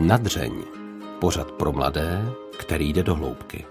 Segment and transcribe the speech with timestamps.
[0.00, 0.52] Nadřeň.
[1.18, 3.64] Pořad pro mladé, který jde do hloubky.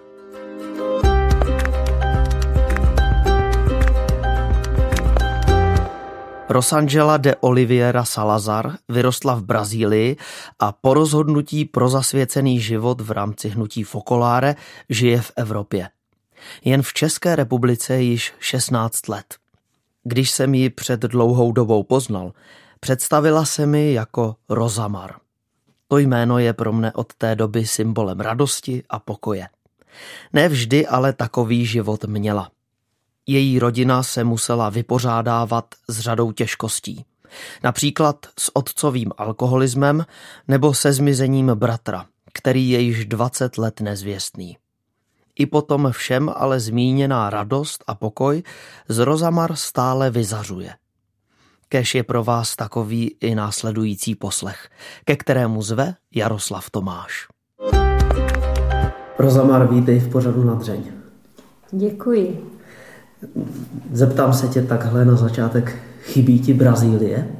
[6.49, 10.17] Rosangela de Oliveira Salazar vyrostla v Brazílii
[10.59, 14.55] a po rozhodnutí pro zasvěcený život v rámci hnutí Fokoláre
[14.89, 15.89] žije v Evropě.
[16.65, 19.35] Jen v České republice již 16 let.
[20.03, 22.33] Když jsem ji před dlouhou dobou poznal,
[22.79, 25.15] představila se mi jako Rozamar.
[25.91, 29.47] To jméno je pro mne od té doby symbolem radosti a pokoje.
[30.33, 32.51] Nevždy ale takový život měla.
[33.27, 37.05] Její rodina se musela vypořádávat s řadou těžkostí.
[37.63, 40.05] Například s otcovým alkoholismem
[40.47, 44.57] nebo se zmizením bratra, který je již 20 let nezvěstný.
[45.35, 48.43] I potom všem ale zmíněná radost a pokoj
[48.87, 50.73] z Rozamar stále vyzařuje.
[51.71, 54.69] Kež je pro vás takový i následující poslech,
[55.05, 57.27] ke kterému zve Jaroslav Tomáš.
[59.19, 60.83] Rozamar, vítej v pořadu na dřeň.
[61.71, 62.51] Děkuji.
[63.91, 67.35] Zeptám se tě takhle na začátek, chybí ti Brazílie?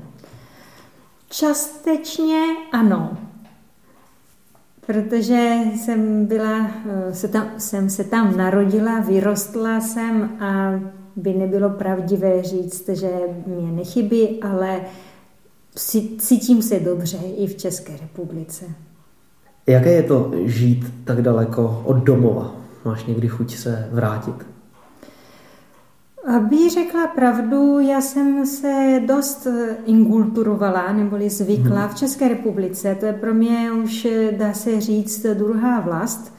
[1.30, 3.18] Částečně ano,
[4.86, 6.72] protože jsem byla,
[7.12, 10.80] se tam, jsem se tam narodila, vyrostla jsem a
[11.22, 13.10] by nebylo pravdivé říct, že
[13.46, 14.82] mě nechybí, ale
[16.18, 18.66] cítím se dobře i v České republice.
[19.68, 22.56] Jaké je to žít tak daleko od domova?
[22.86, 24.36] Máš někdy chuť se vrátit?
[26.36, 29.48] Aby řekla pravdu, já jsem se dost
[29.86, 31.90] inkulturovala, neboli zvykla hmm.
[31.90, 32.98] v České republice.
[33.00, 36.34] To je pro mě už, dá se říct, druhá vlast.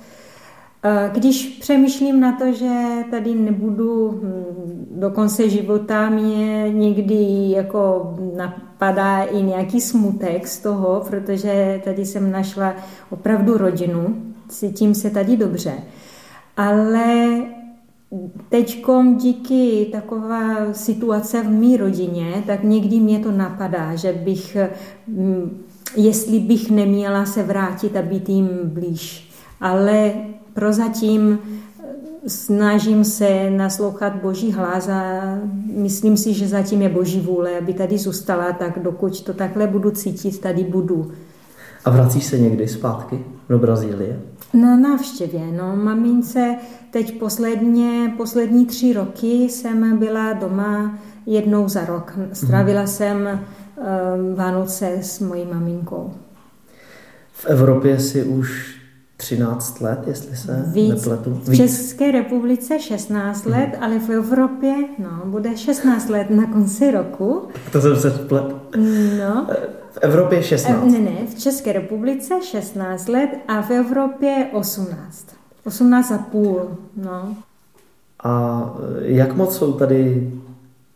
[1.13, 9.23] Když přemýšlím na to, že tady nebudu hm, do konce života, mě někdy jako napadá
[9.23, 12.75] i nějaký smutek z toho, protože tady jsem našla
[13.11, 14.17] opravdu rodinu,
[14.49, 15.73] cítím se tady dobře.
[16.57, 17.41] Ale
[18.49, 24.57] Teďkom díky taková situace v mý rodině, tak někdy mě to napadá, že bych,
[25.09, 25.63] hm,
[25.97, 29.30] jestli bych neměla se vrátit a být jim blíž.
[29.61, 30.13] Ale
[30.55, 31.39] prozatím
[32.27, 35.21] snažím se naslouchat Boží hlas a
[35.75, 39.91] myslím si, že zatím je Boží vůle, aby tady zůstala, tak dokud to takhle budu
[39.91, 41.13] cítit, tady budu.
[41.85, 44.21] A vracíš se někdy zpátky do Brazílie?
[44.55, 45.77] Na návštěvě, no.
[45.77, 46.57] Mamince
[46.91, 52.19] teď posledně, poslední tři roky jsem byla doma jednou za rok.
[52.33, 52.87] Strávila mm.
[52.87, 56.13] jsem um, Vánoce s mojí maminkou.
[57.33, 58.80] V Evropě si už
[59.21, 60.95] 13 let, jestli se Víc.
[60.95, 61.31] nepletu.
[61.31, 61.49] Víc.
[61.49, 63.85] V České republice 16 let, hmm.
[63.85, 67.43] ale v Evropě no, bude 16 let na konci roku.
[67.73, 68.45] To jsem se splet.
[69.19, 69.47] No.
[69.91, 70.93] V Evropě 16.
[70.93, 75.27] Ne, ne, v České republice 16 let a v Evropě 18.
[75.65, 77.37] 18 a půl, no.
[78.25, 78.65] A
[79.01, 80.33] jak moc jsou tady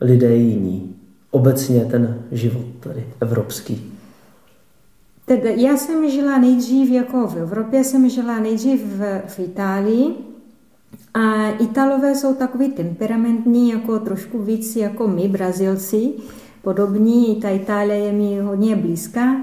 [0.00, 0.96] lidé jiní?
[1.30, 3.93] Obecně ten život tady evropský.
[5.26, 10.14] Teda já jsem žila nejdřív jako v Evropě, jsem žila nejdřív v, v Itálii
[11.14, 16.12] a Italové jsou takový temperamentní, jako trošku víc jako my, Brazilci,
[16.62, 17.36] podobní.
[17.36, 19.36] Ta Itálie je mi hodně blízká.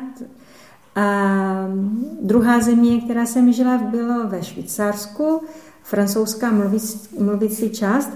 [0.96, 1.68] A
[2.22, 5.42] druhá země, která jsem žila, byla ve Švýcarsku,
[5.84, 8.10] francouzská mluvící, mluvící část.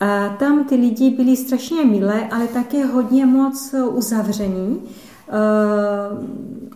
[0.00, 4.82] A tam ty lidi byli strašně milé, ale také hodně moc uzavření.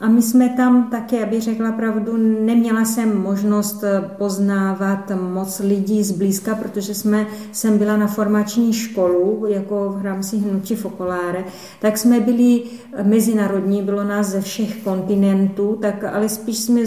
[0.01, 3.85] A my jsme tam také, aby řekla pravdu, neměla jsem možnost
[4.19, 10.75] poznávat moc lidí zblízka, protože jsme, jsem byla na formační školu, jako v rámci hnutí
[10.75, 11.45] Fokoláre,
[11.81, 12.63] tak jsme byli
[13.03, 16.81] mezinárodní, bylo nás ze všech kontinentů, tak ale spíš jsme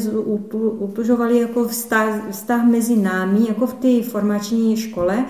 [0.79, 5.25] utužovali jako vztah, vztah mezi námi, jako v té formační škole.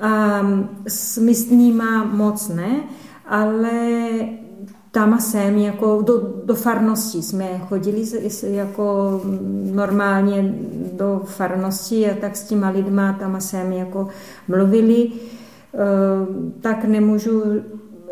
[0.00, 0.40] A
[0.86, 2.80] s místníma moc ne,
[3.26, 4.00] ale
[4.98, 8.04] tam a sem, jako do, do farnosti jsme chodili
[8.42, 9.20] jako
[9.72, 10.54] normálně
[10.92, 14.08] do farnosti a tak s těma lidma tam a sem jako
[14.48, 15.10] mluvili, e,
[16.60, 17.42] tak nemůžu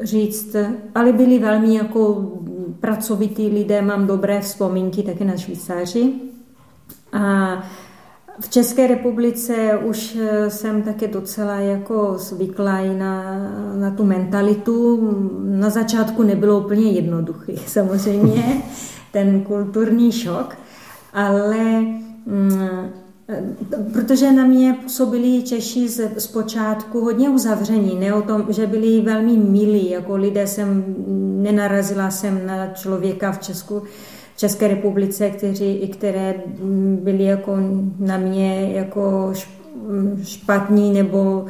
[0.03, 0.56] říct,
[0.94, 2.33] ale byli velmi jako
[2.81, 6.12] pracovití lidé, mám dobré vzpomínky také na Švýcaři.
[7.12, 7.62] A
[8.41, 13.38] v České republice už eh, jsem také docela jako zvyklá i na,
[13.75, 15.00] na tu mentalitu.
[15.44, 18.62] Na začátku nebylo úplně jednoduchý, samozřejmě,
[19.12, 20.56] ten kulturní šok,
[21.12, 21.81] ale
[22.27, 22.69] mm,
[23.29, 23.43] eh,
[23.93, 29.37] protože na mě působili Češi z, zpočátku hodně uzavření, ne o tom, že byli velmi
[29.37, 30.94] milí, jako lidé jsem,
[31.43, 33.83] nenarazila jsem na člověka v Česku,
[34.37, 36.35] České republice, kteří, které
[37.03, 37.56] byli jako
[37.99, 39.33] na mě jako
[40.23, 41.44] špatní nebo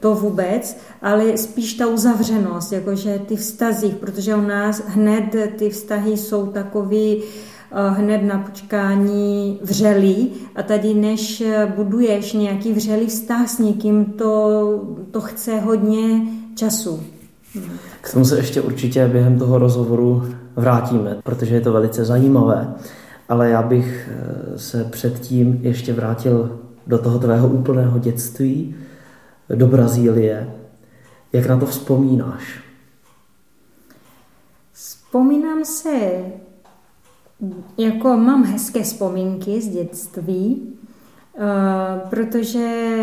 [0.00, 6.16] to vůbec, ale spíš ta uzavřenost, jakože ty vztazích, protože u nás hned ty vztahy
[6.16, 11.42] jsou takový eh, hned na počkání vřelý a tady než
[11.76, 14.60] buduješ nějaký vřelý vztah s někým, to,
[15.10, 16.22] to chce hodně
[16.54, 17.02] času.
[18.00, 20.22] K tomu se ještě určitě během toho rozhovoru
[20.56, 22.74] vrátíme, protože je to velice zajímavé.
[23.28, 28.74] Ale já bych eh, se předtím ještě vrátil do toho tvého úplného dětství,
[29.54, 30.54] do Brazílie.
[31.32, 32.60] Jak na to vzpomínáš?
[34.72, 35.90] Vzpomínám se,
[37.78, 40.72] jako mám hezké vzpomínky z dětství,
[42.10, 42.94] protože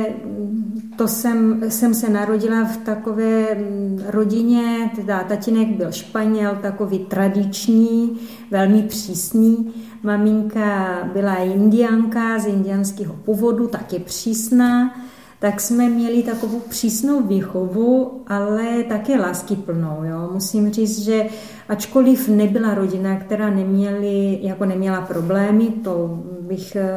[0.97, 8.19] to jsem, jsem se narodila v takové mm, rodině, teda tatínek byl Španěl, takový tradiční,
[8.51, 9.73] velmi přísný.
[10.03, 14.95] Maminka byla indianka z indianského původu, taky přísná
[15.39, 19.17] tak jsme měli takovou přísnou výchovu, ale také
[19.65, 20.03] plnou.
[20.03, 20.29] Jo.
[20.33, 21.25] Musím říct, že
[21.69, 26.89] ačkoliv nebyla rodina, která neměli, jako neměla problémy, to bych eh,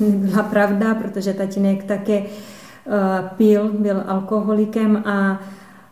[0.00, 5.40] nebyla pravda, protože tatínek také eh, pil, byl alkoholikem a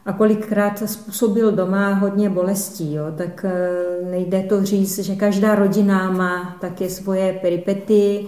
[0.07, 6.11] a kolikrát způsobil doma hodně bolestí, jo, tak eh, nejde to říct, že každá rodina
[6.11, 8.27] má také svoje peripety,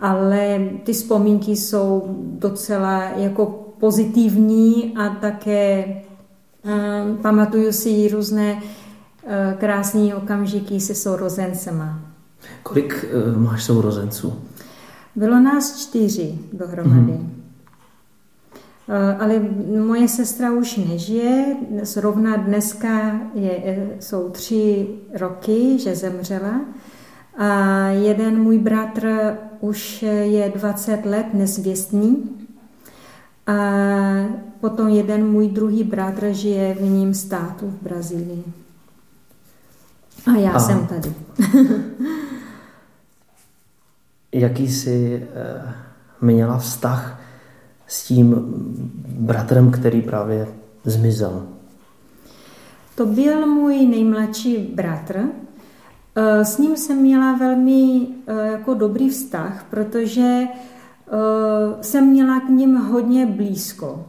[0.00, 3.46] ale ty vzpomínky jsou docela jako
[3.80, 8.60] pozitivní a také um, pamatuju si různé uh,
[9.58, 12.00] krásné okamžiky se sourozencema.
[12.62, 13.04] Kolik
[13.34, 14.34] uh, máš sourozenců?
[15.16, 17.12] Bylo nás čtyři dohromady.
[17.12, 17.28] Mm-hmm.
[18.88, 19.40] Uh, ale
[19.86, 26.60] moje sestra už nežije, zrovna dneska je, jsou tři roky, že zemřela.
[27.38, 32.30] A jeden můj bratr už je 20 let nezvěstný.
[33.46, 33.52] A
[34.60, 38.44] potom jeden můj druhý bratr žije v jiném státu v Brazílii.
[40.26, 41.12] A já a jsem tady.
[44.32, 45.26] jaký jsi
[45.62, 45.72] uh,
[46.20, 47.20] měla vztah
[47.86, 48.34] s tím
[49.06, 50.48] bratrem, který právě
[50.84, 51.46] zmizel?
[52.94, 55.47] To byl můj nejmladší bratr, Eh,
[56.42, 61.12] s ním jsem měla velmi eh, jako dobrý vztah, protože eh,
[61.80, 64.04] jsem měla k ním hodně blízko.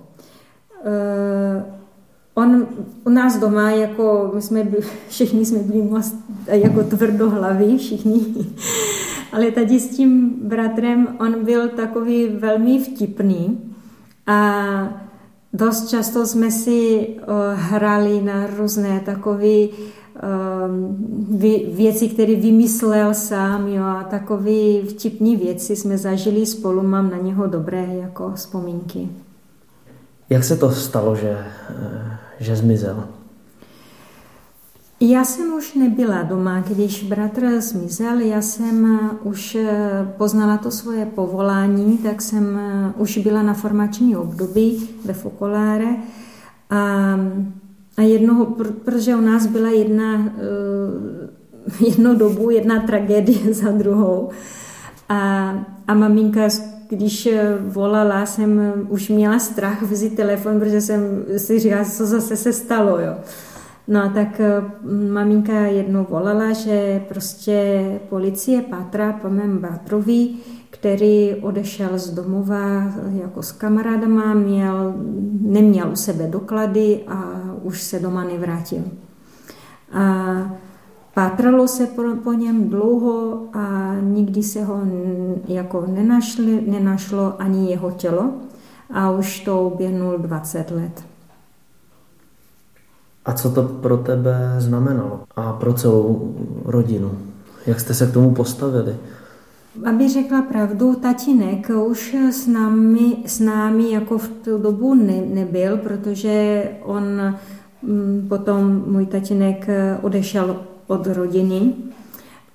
[2.34, 2.68] On
[3.06, 6.16] u nás doma, jako my jsme byli, všichni jsme byli moc
[6.48, 8.20] jako tvrdohlaví, všichni.
[9.32, 13.74] Ale tady s tím bratrem, on byl takový velmi vtipný
[14.28, 14.64] a
[15.54, 17.08] dost často jsme si
[17.54, 19.68] hrali na různé takové
[21.74, 27.48] věci, které vymyslel sám, jo, a takové vtipné věci jsme zažili spolu, mám na něho
[27.48, 29.10] dobré jako vzpomínky.
[30.30, 31.38] Jak se to stalo, že,
[31.70, 33.04] eh, že zmizel?
[35.02, 41.06] Já jsem už nebyla doma, když bratr zmizel, já jsem už eh, poznala to svoje
[41.06, 45.96] povolání, tak jsem eh, už byla na formační období ve Fokoláre
[46.70, 47.16] a
[48.00, 54.30] a jednoho, protože u nás byla jedna, eh, jedno dobu jedna tragédie za druhou.
[55.10, 55.54] A,
[55.88, 56.42] a maminka,
[56.90, 57.30] když
[57.62, 63.00] volala, jsem už měla strach vzít telefon, protože jsem si říkala, co zase se stalo.
[63.00, 63.16] Jo.
[63.88, 64.62] No a tak eh,
[65.12, 70.30] maminka jednou volala, že prostě policie pátrá po mém bratrovi,
[70.70, 74.94] který odešel z domova jako s kamarádama, měl,
[75.42, 78.84] neměl u sebe doklady a už se doma nevrátil.
[79.94, 80.36] A
[81.14, 84.82] pátralo se po, po něm dlouho a nikdy se ho
[85.48, 88.34] jako nenašli, nenašlo ani jeho tělo
[88.94, 91.04] a už to uběhnul 20 let.
[93.26, 96.36] A co to pro tebe znamenalo a pro celou
[96.66, 97.12] rodinu?
[97.66, 98.96] Jak jste se k tomu postavili?
[99.86, 105.78] Aby řekla pravdu, tatínek už s námi, s námi jako v tu dobu ne, nebyl,
[105.78, 107.04] protože on
[107.84, 109.68] mm, potom, můj tatínek
[110.02, 111.74] odešel od rodiny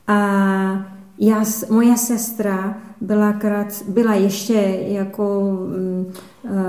[0.07, 0.87] a
[1.19, 6.07] já, moje sestra byla, krát, byla ještě jako mm,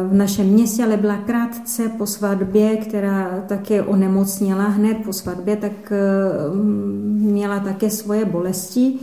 [0.10, 5.94] v našem městě, ale byla krátce po svatbě, která také onemocněla hned po svatbě, tak
[6.54, 9.00] mm, měla také svoje bolesti.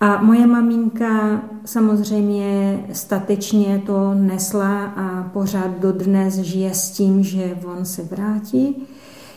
[0.00, 7.84] A moje maminka samozřejmě statečně to nesla a pořád dodnes žije s tím, že on
[7.84, 8.86] se vrátí.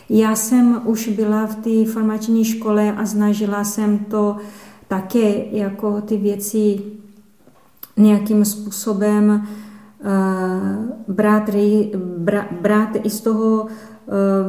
[0.08, 4.36] Já jsem už byla v té formační škole a snažila jsem to
[4.88, 6.80] také jako ty věci
[7.96, 9.46] nějakým způsobem
[10.00, 11.50] uh, brát,
[12.18, 13.68] bra, brát i z toho uh,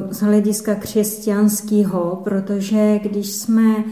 [0.10, 3.84] z hlediska křesťanského, protože když jsme um,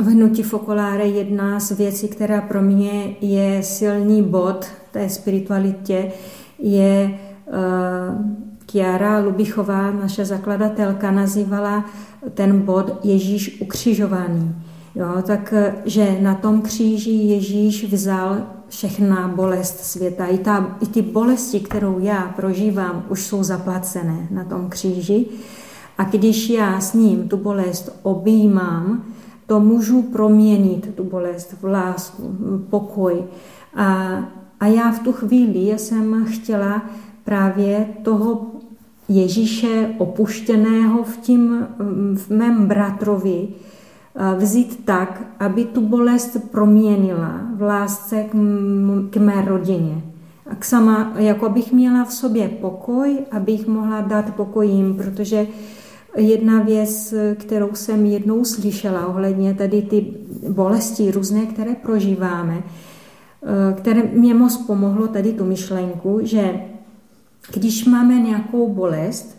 [0.00, 6.12] v Hnutí Fokoláre jedna z věcí, která pro mě je silný bod té spiritualitě,
[6.58, 7.56] je uh,
[8.66, 11.84] Kiara Lubichová, naše zakladatelka, nazývala
[12.34, 14.54] ten bod Ježíš ukřižovaný.
[14.94, 15.54] Jo, tak,
[15.84, 18.36] že na tom kříži Ježíš vzal
[18.68, 20.26] všechna bolest světa.
[20.26, 25.26] I, ta, I ty bolesti, kterou já prožívám, už jsou zaplacené na tom kříži.
[25.98, 29.04] A když já s ním tu bolest objímám,
[29.46, 33.24] to můžu proměnit, tu bolest v lásku, v pokoj.
[33.74, 34.18] A,
[34.60, 36.82] a já v tu chvíli jsem chtěla
[37.24, 38.46] právě toho
[39.08, 41.66] Ježíše opuštěného v, tím,
[42.14, 43.48] v mém bratrovi
[44.36, 48.30] vzít tak, aby tu bolest proměnila v lásce k,
[49.10, 50.02] k mé rodině.
[50.50, 55.46] A k sama, jako bych měla v sobě pokoj, abych mohla dát pokoj jim, protože
[56.16, 60.06] jedna věc, kterou jsem jednou slyšela ohledně tady ty
[60.48, 62.62] bolesti různé, které prožíváme,
[63.76, 66.60] které mě moc pomohlo tady tu myšlenku, že
[67.54, 69.36] když máme nějakou bolest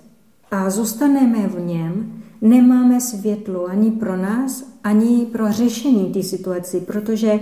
[0.52, 7.40] a zůstaneme v něm, nemáme světlo ani pro nás, ani pro řešení té situaci, protože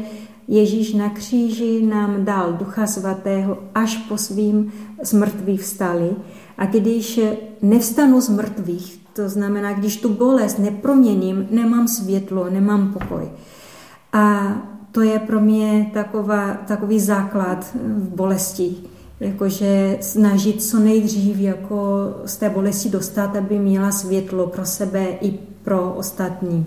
[0.47, 4.71] Ježíš na kříži nám dal Ducha Svatého až po svým
[5.03, 6.09] zmrtvých vstali.
[6.57, 7.19] A když
[7.61, 13.30] nevstanu z mrtvých, to znamená, když tu bolest neproměním, nemám světlo, nemám pokoj.
[14.13, 14.56] A
[14.91, 18.75] to je pro mě taková, takový základ v bolesti
[19.20, 25.32] jakože snažit co nejdřív jako z té bolesti dostat, aby měla světlo pro sebe i
[25.63, 26.65] pro ostatní.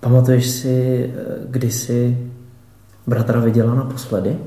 [0.00, 1.10] Pamatuješ si,
[1.50, 2.18] kdy jsi
[3.06, 4.38] bratra viděla naposledy?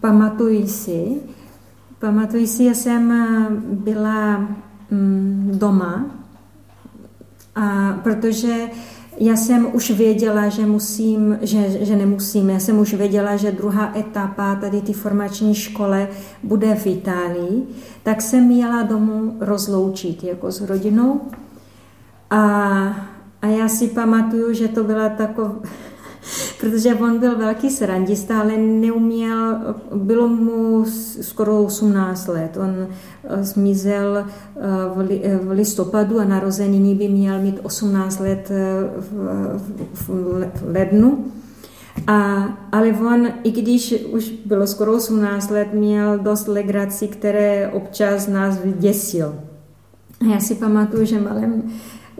[0.00, 1.20] Pamatuji si.
[1.98, 3.12] Pamatuji si, já jsem
[3.64, 4.56] byla mm,
[5.50, 6.06] doma,
[7.54, 8.54] a protože
[9.18, 12.50] já jsem už věděla, že musím, že, že nemusím.
[12.50, 16.08] Já jsem už věděla, že druhá etapa tady ty formační škole
[16.42, 17.62] bude v Itálii,
[18.02, 21.20] tak jsem jela domů rozloučit jako s rodinou.
[22.30, 22.40] A,
[23.42, 25.54] a já si pamatuju, že to byla taková
[26.60, 29.58] protože on byl velký srandista, ale neuměl,
[29.94, 30.84] bylo mu
[31.20, 32.56] skoro 18 let.
[32.56, 38.90] On eh, zmizel eh, v listopadu a narozeniny by měl mít 18 let eh,
[39.94, 41.24] v, lednu.
[42.06, 48.28] A, ale on, i když už bylo skoro 18 let, měl dost legrací, které občas
[48.28, 49.34] nás vyděsil.
[50.32, 51.62] Já si pamatuju, že malem,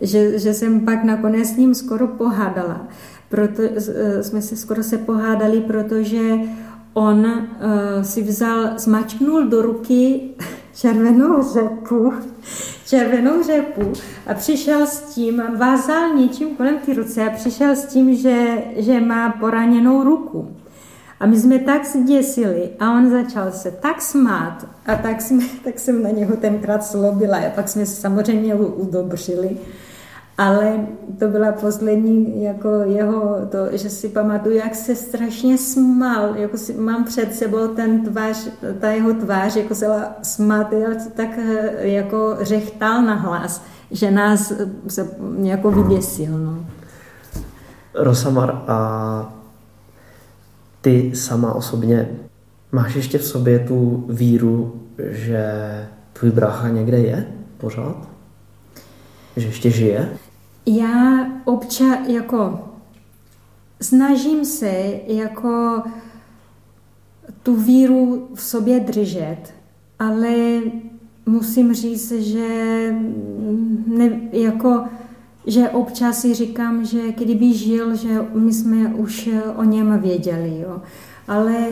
[0.01, 2.89] že, že jsem pak nakonec s ním skoro pohádala
[3.29, 6.21] proto eh, jsme se skoro se pohádali, protože
[6.95, 10.21] on uh, si vzal, zmačknul do ruky
[10.75, 12.13] červenou řepu,
[12.87, 13.93] červenou řepu
[14.27, 19.01] a přišel s tím, vázal něčím kolem ty ruce a přišel s tím, že, že
[19.01, 20.57] má poraněnou ruku.
[21.21, 25.79] A my jsme tak zděsili a on začal se tak smát a tak, jsme, tak
[25.79, 29.57] jsem na něho tenkrát slobila a pak jsme se samozřejmě udobřili
[30.39, 30.87] ale
[31.19, 36.73] to byla poslední jako jeho, to, že si pamatuju, jak se strašně smál, jako si,
[36.73, 38.49] mám před sebou ten tvář,
[38.81, 39.87] ta jeho tvář, jako se
[40.23, 44.53] smatil, tak eh, jako řechtal na hlas, že nás
[44.89, 45.09] se
[45.43, 46.39] jako vyděsil.
[46.39, 46.67] No.
[47.95, 49.35] Rosamar, a
[50.81, 52.09] ty sama osobně
[52.73, 55.53] máš ještě v sobě tu víru, že
[56.13, 57.27] tvůj brácha někde je
[57.59, 58.14] pořád?
[59.37, 60.19] Že ještě žije?
[60.67, 62.69] Já občas jako
[63.81, 65.83] snažím se jako
[67.43, 69.55] tu víru v sobě držet,
[69.99, 70.61] ale
[71.27, 72.49] musím říct, že
[73.87, 74.85] ne, jako,
[75.47, 80.83] že občas si říkám, že kdyby žil, že my jsme už o něm věděli, jo.
[81.29, 81.67] Ale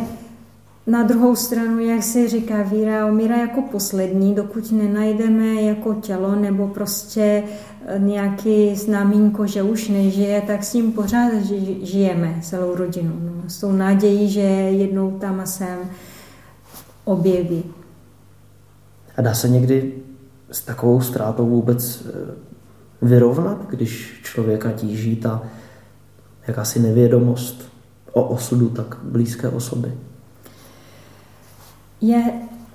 [0.87, 6.69] na druhou stranu, jak se říká, víra umírá jako poslední, dokud nenajdeme jako tělo nebo
[6.69, 7.45] prostě
[7.87, 11.33] eh, nějaký znamínko, že už nežije, tak s ním pořád
[11.83, 13.13] žijeme celou rodinu.
[13.23, 15.79] No, s tou nádějí, že jednou tam a sem
[17.05, 17.65] objeví.
[19.17, 19.93] A dá se někdy
[20.51, 22.35] s takovou ztrátou vůbec eh,
[23.03, 25.43] vyrovnat, když člověka tíží ta
[26.47, 27.73] jakási nevědomost
[28.13, 29.93] o osudu tak blízké osoby?
[32.03, 32.33] Je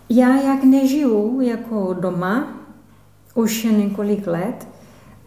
[0.10, 2.48] já jak nežiju jako doma
[3.36, 4.68] už několik let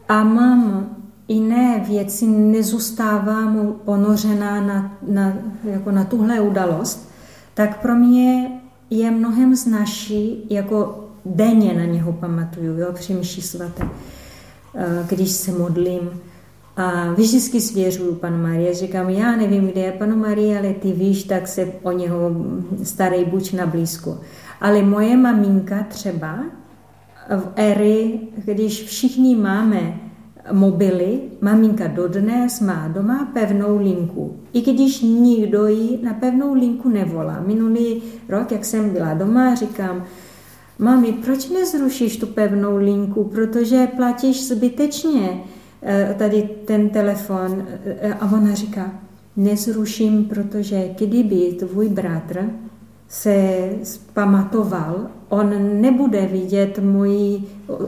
[0.09, 0.91] a mám
[1.29, 5.33] jiné věci, nezůstávám ponořená na, na,
[5.65, 7.11] jako na tuhle udalost,
[7.55, 13.89] tak pro mě je mnohem znaší, jako denně na něho pamatuju, jo, při mši svaté,
[14.75, 16.11] eh, když se modlím.
[16.81, 18.75] A vždycky svěřuju panu Marie.
[18.75, 22.31] Říkám, já nevím, kde je panu Marie, ale ty víš, tak se o něho
[22.83, 24.19] starej buď na blízko.
[24.61, 26.45] Ale moje maminka třeba
[27.29, 30.01] v éry, když všichni máme
[30.53, 34.37] mobily, maminka dodnes má doma pevnou linku.
[34.53, 37.43] I když nikdo ji na pevnou linku nevolá.
[37.47, 40.05] Minulý rok, jak jsem byla doma, říkám,
[40.79, 45.41] mami, proč nezrušíš tu pevnou linku, protože platíš zbytečně
[46.19, 47.67] tady ten telefon.
[47.85, 48.93] Eh, a ona říká,
[49.37, 52.51] nezruším, protože kdyby tvůj bratr
[53.09, 53.69] se
[54.15, 57.45] pamatoval, on nebude vidět moji,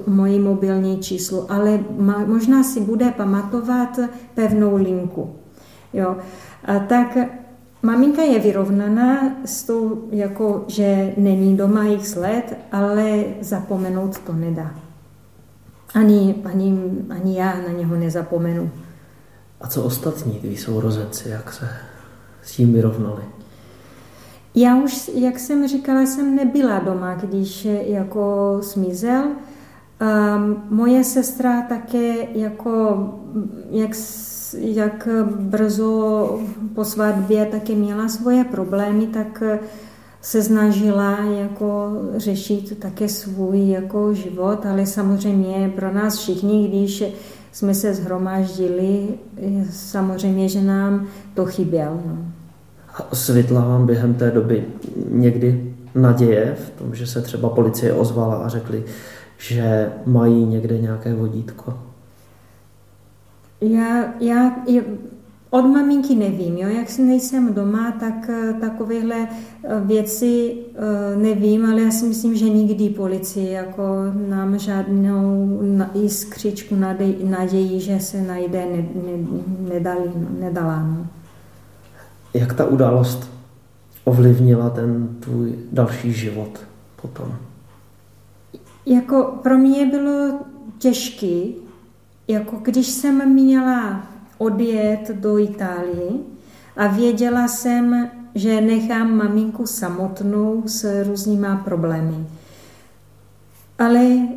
[0.07, 1.81] moji mobilní číslo, ale
[2.27, 3.99] možná si bude pamatovat
[4.35, 5.31] pevnou linku.
[5.93, 6.17] Jo.
[6.65, 7.19] A tak
[7.83, 14.82] maminka je vyrovnaná s tou, jako, že není doma x let, ale zapomenout to nedá.
[15.95, 16.81] Ani, ani,
[17.11, 18.71] ani já na něho nezapomenu.
[19.61, 21.69] A co ostatní, tví sourozenci, jak se
[22.43, 23.23] s tím vyrovnali?
[24.55, 29.25] Já už, jak jsem říkala, jsem nebyla doma, když jako smizel.
[29.25, 32.97] Um, moje sestra také jako,
[33.71, 33.91] jak,
[34.53, 36.41] jak brzo
[36.75, 39.43] po svatbě také měla svoje problémy, tak
[40.23, 47.05] se snažila jako řešit také svůj jako život, ale samozřejmě pro nás všichni, když
[47.53, 49.09] jsme se zhromáždili,
[49.71, 52.01] samozřejmě, že nám to chybělo.
[52.07, 52.19] No.
[53.11, 54.65] A světla vám během té doby
[55.09, 58.85] někdy naděje v tom, že se třeba policie ozvala a řekli,
[59.39, 61.79] že mají někde nějaké vodítko?
[63.61, 64.57] Já, já
[65.53, 66.69] od maminky nevím, jo?
[66.69, 72.49] jak nejsem doma, tak eh, takovéhle eh, věci eh, nevím, ale já si myslím, že
[72.49, 73.83] nikdy policie jako
[74.29, 75.61] nám žádnou
[75.95, 76.75] jiskřičku
[77.25, 79.27] naději, že se najde, ne, ne,
[79.75, 80.83] nedali, nedala.
[80.83, 81.07] No.
[82.35, 83.31] Jak ta událost
[84.05, 86.61] ovlivnila ten tvůj další život
[87.03, 87.35] potom?
[88.87, 90.39] Jako pro mě bylo
[90.79, 91.55] těžký,
[92.29, 96.13] jako když jsem měla odjet do Itálie
[96.77, 102.27] a věděla jsem, že nechám maminku samotnou s různýma problémy.
[103.79, 104.29] Ale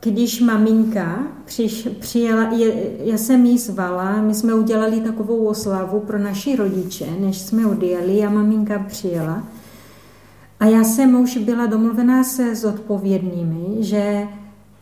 [0.00, 6.18] když maminka přiš, přijela, je, já jsem jí zvala, my jsme udělali takovou oslavu pro
[6.18, 9.42] naši rodiče, než jsme odjeli a maminka přijela.
[10.60, 14.28] A já jsem už byla domluvená se s odpovědnými, že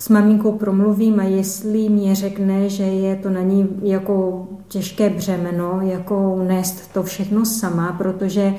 [0.00, 5.80] s maminkou promluvím a jestli mě řekne, že je to na ní jako těžké břemeno,
[5.82, 8.54] jako unést to všechno sama, protože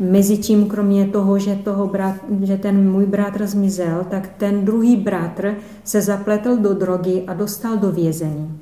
[0.00, 4.96] mezi tím, kromě toho, že, toho brat, že ten můj bratr zmizel, tak ten druhý
[4.96, 5.54] bratr
[5.84, 8.58] se zapletl do drogy a dostal do vězení.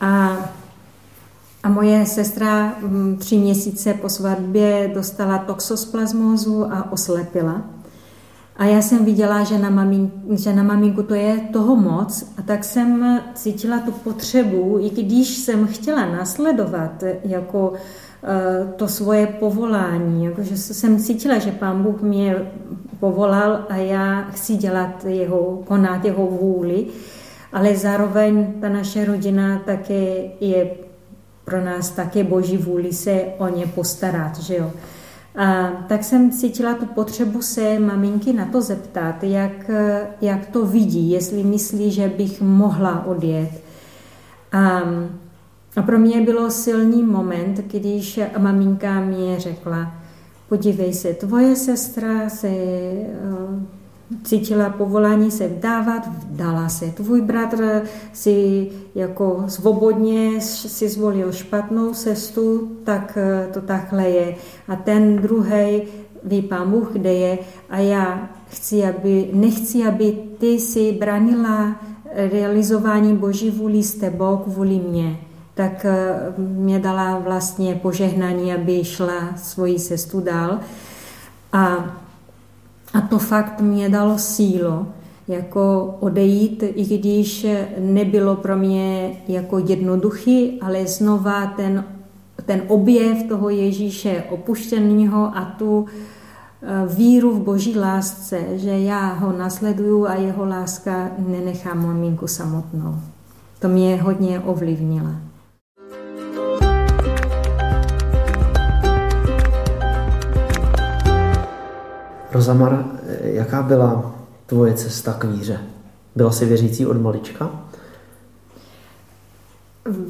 [0.00, 0.36] A,
[1.62, 7.62] a moje sestra mm, tři měsíce po svatbě dostala toxosplasmózu a oslepila.
[8.56, 12.42] A já jsem viděla, že na, mamín, že na maminku to je toho moc a
[12.42, 17.72] tak jsem cítila tu potřebu, i když jsem chtěla nasledovat jako
[18.26, 22.36] Eh, to svoje povolání, jakože jsem cítila, že pán Bůh mě
[23.00, 26.86] povolal a já chci dělat jeho, konat jeho vůli,
[27.52, 30.70] ale zároveň ta naše rodina také je
[31.44, 34.72] pro nás také boží vůli se o ně postarat, že jo.
[35.36, 39.70] A tak jsem cítila tu potřebu se maminky na to zeptat, jak,
[40.20, 43.50] jak to vidí, jestli myslí, že bych mohla odjet.
[44.52, 44.82] A
[45.76, 49.94] a pro mě bylo silný moment, když maminka mě řekla,
[50.48, 53.62] podívej se, tvoje sestra se uh,
[54.24, 56.86] cítila povolání se vdávat, vdala se.
[56.86, 64.34] Tvůj bratr si jako svobodně si zvolil špatnou cestu, tak uh, to takhle je.
[64.68, 65.82] A ten druhý
[66.24, 67.38] ví pán Bůh, kde je
[67.70, 71.76] a já chci, aby, nechci, aby ty si branila
[72.32, 75.18] realizování Boží vůli s tebou kvůli mě
[75.54, 80.60] tak eh, mě dala vlastně požehnání, aby šla svoji cestu dál.
[81.52, 81.96] A,
[82.94, 84.86] a to fakt mě dalo sílo,
[85.28, 87.46] jako odejít, i když
[87.78, 91.84] nebylo pro mě jako jednoduchý, ale znova ten,
[92.46, 95.86] ten objev toho Ježíše opuštěného a tu
[96.96, 102.94] víru v boží lásce, že já ho nasleduju a jeho láska nenechá maminku samotnou.
[103.58, 105.10] To mě hodně ovlivnila.
[112.34, 112.84] Rozamar,
[113.20, 114.14] jaká byla
[114.46, 115.60] tvoje cesta k víře?
[116.16, 117.50] Byla jsi věřící od malička?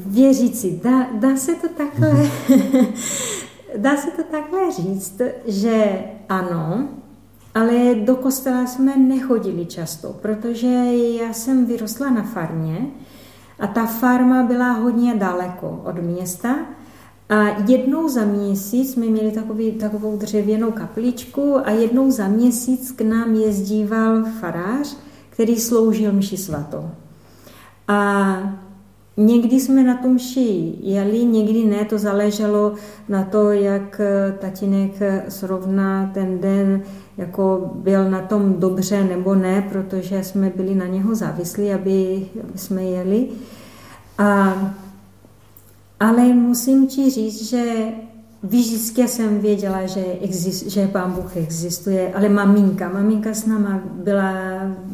[0.05, 2.11] Věřící, dá, dá se to takhle,
[3.77, 6.87] dá se to takhle říct, že ano,
[7.55, 10.67] ale do kostela jsme nechodili často, protože
[11.21, 12.87] já jsem vyrostla na farmě
[13.59, 16.55] a ta farma byla hodně daleko od města
[17.29, 23.01] a jednou za měsíc jsme měli takový, takovou dřevěnou kapličku a jednou za měsíc k
[23.01, 24.97] nám jezdíval farář,
[25.29, 26.89] který sloužil mši svatou.
[27.87, 28.65] A
[29.17, 32.73] Někdy jsme na tom mši jeli, někdy ne, to záleželo
[33.09, 34.01] na to, jak
[34.39, 34.91] tatínek
[35.29, 36.81] srovna ten den,
[37.17, 42.57] jako byl na tom dobře nebo ne, protože jsme byli na něho závislí, aby, aby
[42.57, 43.27] jsme jeli.
[44.17, 44.55] A,
[45.99, 47.91] ale musím ti říct, že
[48.47, 54.33] Vždycky jsem věděla, že, exist, že Pán Bůh existuje, ale maminka, maminka s náma byla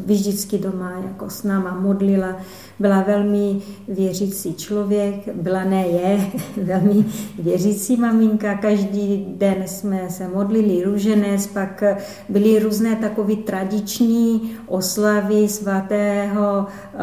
[0.05, 2.37] vždycky doma, jako s náma modlila,
[2.79, 6.31] byla velmi věřící člověk, byla ne je,
[6.63, 7.05] velmi
[7.39, 11.83] věřící maminka, každý den jsme se modlili růženec, pak
[12.29, 17.01] byly různé takové tradiční oslavy svatého uh,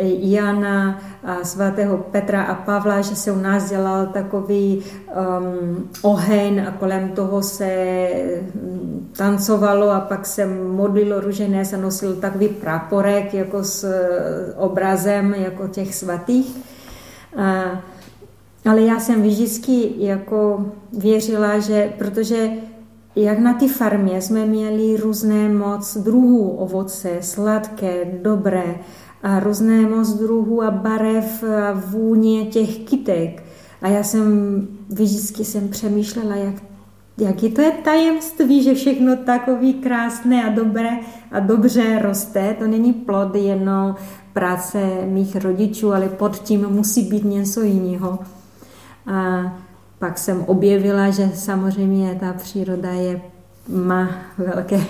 [0.00, 6.70] Jana, a svatého Petra a Pavla, že se u nás dělal takový um, oheň a
[6.70, 8.08] kolem toho se
[8.54, 15.34] mm, tancovalo a pak se modlilo růžené se nosil takový praporek jako s eh, obrazem
[15.34, 16.56] jako těch svatých.
[17.36, 17.64] A,
[18.64, 22.50] ale já jsem vždycky jako věřila, že protože
[23.16, 28.74] jak na ty farmě jsme měli různé moc druhů ovoce, sladké, dobré,
[29.22, 33.44] a různé moc druhů a barev a vůně těch kytek.
[33.82, 34.22] A já jsem
[34.88, 36.54] vždycky jsem přemýšlela, jak,
[37.18, 40.90] jaký to je tajemství, že všechno takový krásné a dobré
[41.32, 42.56] a dobře roste.
[42.58, 43.94] To není plod jenom
[44.32, 48.18] práce mých rodičů, ale pod tím musí být něco jiného.
[49.06, 49.42] A
[49.98, 53.20] pak jsem objevila, že samozřejmě ta příroda je,
[53.68, 54.80] má velké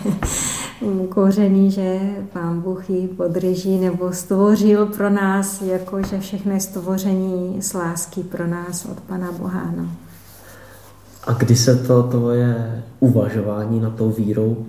[1.09, 2.01] koření, že
[2.33, 8.85] pán Bůh ji podrží nebo stvořil pro nás, jakože všechny stvoření z lásky pro nás
[8.85, 9.73] od Pana Boha.
[9.77, 9.89] No.
[11.27, 14.67] A kdy se to tvoje uvažování na tou vírou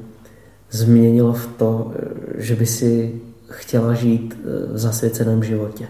[0.72, 1.93] změnilo v to,
[2.38, 4.38] že by si chtěla žít
[4.74, 5.88] v zasvěceném životě?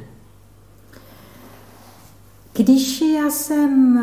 [2.53, 3.99] Když, já jsem,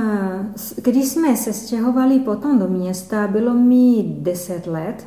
[0.82, 5.06] když jsme se stěhovali potom do města, bylo mi deset let,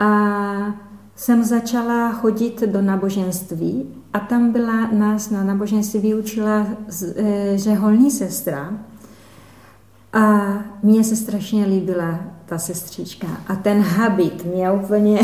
[0.00, 0.74] a
[1.16, 6.66] jsem začala chodit do náboženství a tam byla nás na náboženství vyučila
[7.54, 8.78] řeholní sestra
[10.12, 13.26] a mně se strašně líbila ta sestřička.
[13.48, 15.20] A ten habit mě úplně,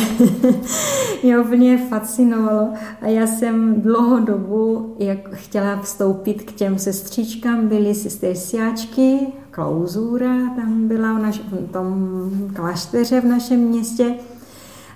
[1.22, 2.68] mě úplně fascinovalo.
[3.00, 7.68] A já jsem dlouho dobu jak chtěla vstoupit k těm sestřičkám.
[7.68, 9.18] Byly sestersiáčky,
[9.50, 14.14] klauzura tam byla v, naš, v tom klášteře v našem městě.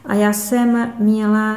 [0.07, 1.57] A já jsem měla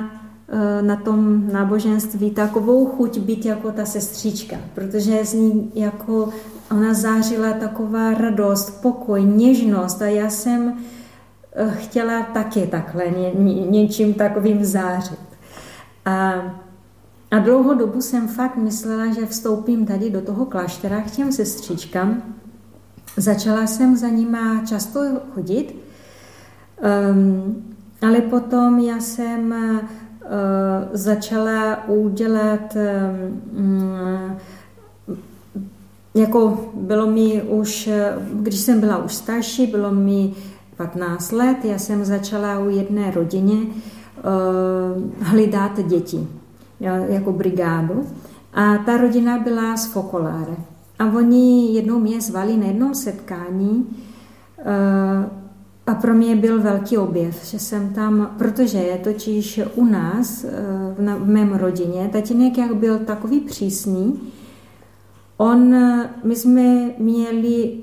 [0.49, 6.29] eh, na tom náboženství takovou chuť být jako ta sestřička, protože z ní jako
[6.71, 10.73] ona zářila taková radost, pokoj, něžnost a já jsem
[11.53, 15.19] eh, chtěla taky takhle ně, ně, něčím takovým zářit.
[16.05, 16.33] A,
[17.31, 22.23] a dlouhou dobu jsem fakt myslela, že vstoupím tady do toho kláštera k těm sestřičkám.
[23.17, 24.99] Začala jsem za nima často
[25.33, 25.75] chodit.
[27.11, 27.69] Um,
[28.01, 29.89] ale potom já jsem uh,
[30.93, 32.77] začala udělat,
[33.57, 34.37] um,
[36.15, 37.89] jako bylo mi už,
[38.33, 40.33] když jsem byla už starší, bylo mi
[40.77, 46.27] 15 let, já jsem začala u jedné rodině uh, hlídat děti
[47.09, 48.05] jako brigádu.
[48.53, 50.55] A ta rodina byla z Fokoláre.
[50.99, 53.87] A oni jednou mě zvali na jednom setkání,
[55.89, 60.51] a pro mě byl velký objev, že jsem tam, protože je totiž u nás, eh,
[60.97, 64.19] v, mém rodině, tatínek jak byl takový přísný,
[65.37, 65.75] on,
[66.23, 67.73] my jsme měli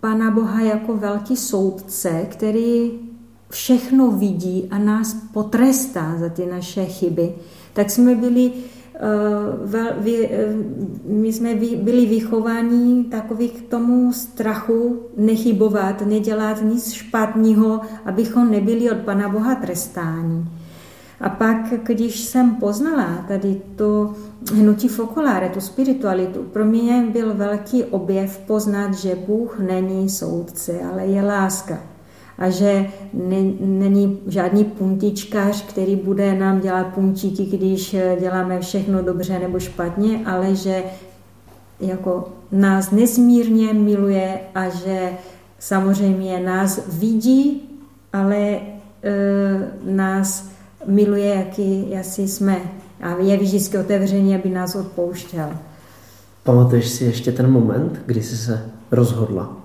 [0.00, 2.90] Pana Boha jako velký soudce, který
[3.50, 7.34] všechno vidí a nás potrestá za ty naše chyby.
[7.72, 8.52] Tak jsme byli
[11.04, 18.98] my jsme byli vychováni takový k tomu strachu nechybovat, nedělat nic špatného, abychom nebyli od
[18.98, 20.44] Pana Boha trestáni.
[21.20, 24.14] A pak, když jsem poznala tady to
[24.52, 31.06] hnutí fokoláre, tu spiritualitu, pro mě byl velký objev poznat, že Bůh není soudce, ale
[31.06, 31.93] je láska.
[32.38, 39.38] A že ne, není žádný puntičkař, který bude nám dělat puntíky, když děláme všechno dobře
[39.38, 40.82] nebo špatně, ale že
[41.80, 45.10] jako nás nesmírně miluje a že
[45.58, 47.62] samozřejmě nás vidí,
[48.12, 48.60] ale e,
[49.84, 50.48] nás
[50.86, 52.60] miluje, jaký, jaký jsme.
[53.00, 55.48] A je vždycky otevřený, aby nás odpouštěl.
[56.42, 59.63] Pamatuješ si ještě ten moment, kdy jsi se rozhodla?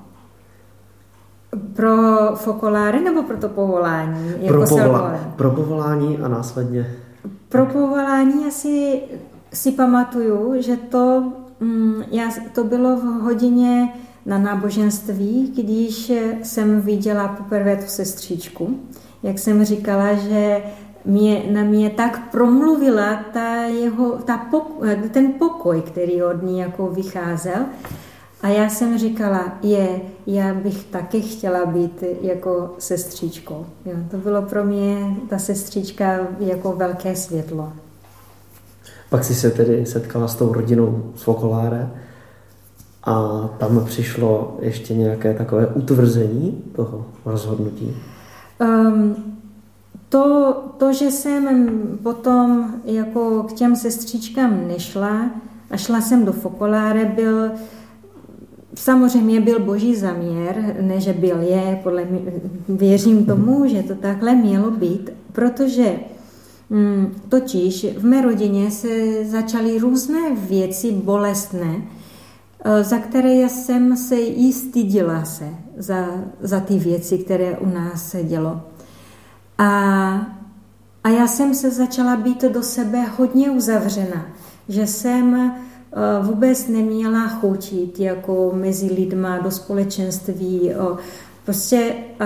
[1.74, 1.96] Pro
[2.36, 4.34] fokoláry nebo pro to povolání?
[4.48, 6.96] Pro, jako povolá, pro povolání a následně?
[7.50, 9.02] Pro povolání asi
[9.54, 11.24] si pamatuju, že to,
[11.60, 13.94] mm, já, to bylo v hodině
[14.26, 16.12] na náboženství, když
[16.44, 18.80] jsem viděla poprvé tu sestřičku.
[19.24, 20.62] Jak jsem říkala, že
[21.06, 26.88] mě, na mě tak promluvila ta jeho, ta pokoj, ten pokoj, který od ní jako
[26.88, 27.66] vycházel.
[28.42, 33.66] A já jsem říkala, je, já bych také chtěla být jako sestřičkou.
[33.86, 37.74] Jo, to bylo pro mě ta sestřička jako velké světlo.
[39.10, 41.90] Pak si se tedy setkala s tou rodinou z Fokoláre
[43.04, 47.96] a tam přišlo ještě nějaké takové utvrzení toho rozhodnutí?
[48.62, 49.16] Um,
[50.10, 51.70] to, to, že jsem
[52.04, 55.30] potom jako k těm sestřičkám nešla
[55.72, 57.52] a šla jsem do Fokoláre, byl
[58.76, 62.20] samozřejmě byl boží zaměr, ne že byl je, podle mě,
[62.70, 65.96] věřím tomu, že to takhle mělo být, protože
[66.70, 71.82] hm, totiž v mé rodině se začaly různé věci bolestné,
[72.64, 76.06] eh, za které jsem se i stydila se, za,
[76.42, 78.62] za ty věci, které u nás se dělo.
[79.58, 79.68] A,
[81.04, 84.26] a já jsem se začala být do sebe hodně uzavřena,
[84.70, 85.54] že jsem
[86.22, 90.72] vůbec neměla chotit jako mezi lidma do společenství.
[91.46, 92.26] Prostě a,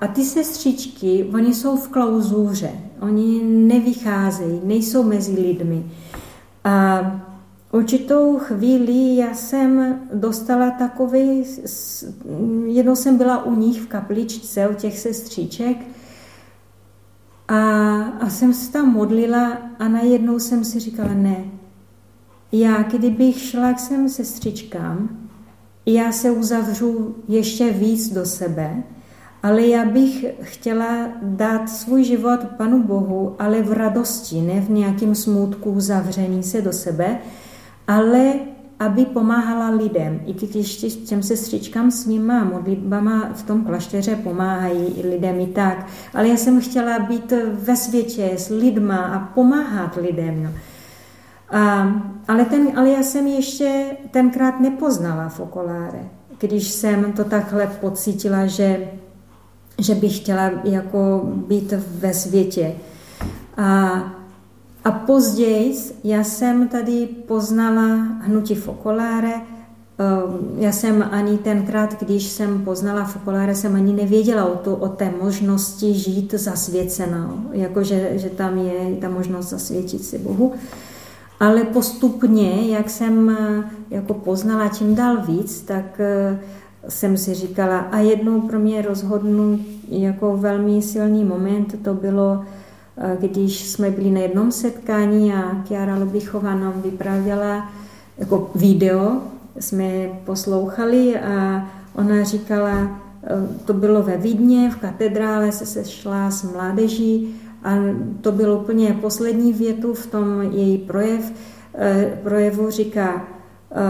[0.00, 5.86] a ty sestřičky, oni jsou v klauzuře, oni nevycházejí, nejsou mezi lidmi.
[6.64, 7.00] A
[7.72, 11.44] určitou chvíli já jsem dostala takový,
[12.66, 15.76] jednou jsem byla u nich v kapličce, u těch sestřiček,
[17.48, 17.58] a,
[18.02, 21.44] a jsem se tam modlila a najednou jsem si říkala, ne,
[22.60, 25.08] já kdybych šla k svým sestřičkám,
[25.86, 28.82] já se uzavřu ještě víc do sebe,
[29.42, 35.14] ale já bych chtěla dát svůj život Panu Bohu, ale v radosti, ne v nějakém
[35.14, 37.18] smutku zavření se do sebe,
[37.88, 38.34] ale
[38.80, 40.20] aby pomáhala lidem.
[40.26, 45.86] I když těm sestřičkám svýma modlitbama v tom klašteře pomáhají lidem i tak.
[46.14, 50.42] Ale já jsem chtěla být ve světě s lidma a pomáhat lidem.
[50.42, 50.50] No.
[51.50, 51.92] A,
[52.28, 58.88] ale, ten, ale já jsem ještě tenkrát nepoznala Fokoláre, když jsem to takhle pocítila, že,
[59.78, 62.72] že bych chtěla jako být ve světě.
[63.56, 64.02] A
[64.84, 69.32] a později já jsem tady poznala hnutí Fokoláre.
[69.34, 74.88] Ehm, já jsem ani tenkrát, když jsem poznala Fokoláre, jsem ani nevěděla o, to, o
[74.88, 80.52] té možnosti žít zasvěcenou, jakože že tam je ta možnost zasvětit se Bohu.
[81.40, 86.38] Ale postupně, jak jsem eh, jako poznala čím dál víc, tak eh,
[86.88, 92.44] jsem si říkala, a jednou pro mě rozhodnu jako velmi silný moment, to bylo
[93.20, 97.70] když jsme byli na jednom setkání a Kiara Lobichová nám vyprávěla
[98.18, 99.20] jako video,
[99.60, 103.00] jsme poslouchali a ona říkala,
[103.64, 107.76] to bylo ve Vídně, v katedrále se sešla s mládeží a
[108.20, 111.32] to bylo úplně poslední větu v tom její projev,
[112.22, 113.28] projevu říká,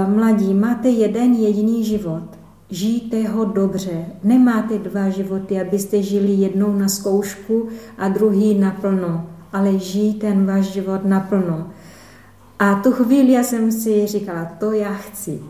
[0.07, 2.23] mladí, máte jeden jediný život–
[2.71, 4.07] Žijte ho dobře.
[4.23, 10.65] Nemáte dva životy, abyste žili jednou na zkoušku a druhý naplno, ale žij ten váš
[10.65, 11.71] život naplno.
[12.59, 15.41] A tu chvíli já jsem si říkala, to já chci.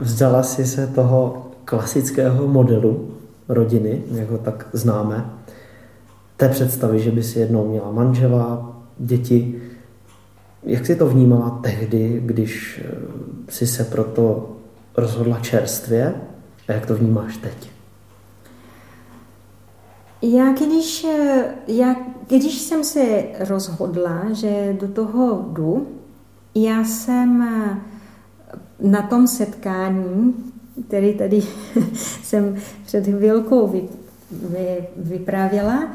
[0.00, 3.10] Vzdala si se toho klasického modelu
[3.48, 5.30] rodiny, jak ho tak známe,
[6.36, 9.62] té představy, že by si jednou měla manžela, děti.
[10.62, 12.96] Jak si to vnímala tehdy, když eh,
[13.48, 14.56] si se proto
[14.96, 16.14] rozhodla čerstvě?
[16.68, 17.70] A jak to vnímáš teď?
[20.22, 21.06] Já když,
[21.66, 21.96] já,
[22.28, 25.86] když jsem se rozhodla, že do toho jdu,
[26.54, 27.44] já jsem
[28.80, 30.34] na tom setkání,
[30.88, 31.42] který tady
[32.22, 33.82] jsem před chvilkou vy,
[34.30, 35.88] vy, vyprávěla,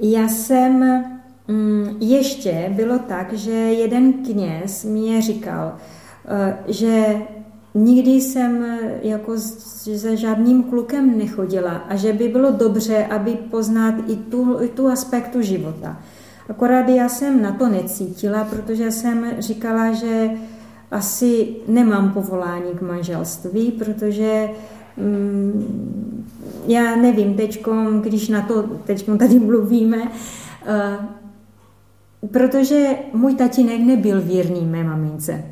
[0.00, 1.04] já jsem
[1.48, 5.76] mm, ještě bylo tak, že jeden kněz mě říkal,
[6.28, 7.16] eh, že
[7.74, 9.32] nikdy jsem jako
[9.94, 14.88] za žádným klukem nechodila a že by bylo dobře, aby poznat i tu, i tu
[14.88, 16.02] aspektu života.
[16.48, 20.30] Akorát já jsem na to necítila, protože jsem říkala, že
[20.92, 24.48] asi nemám povolání k manželství, protože
[24.96, 26.26] mm,
[26.66, 27.64] já nevím, teď,
[28.00, 30.08] když na to teď tady mluvíme, uh,
[32.30, 35.44] protože můj tatínek nebyl věrný mé mamince.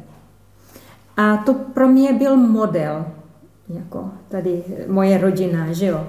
[1.17, 3.05] A to pro mě byl model,
[3.69, 6.07] jako tady moje rodina, že jo.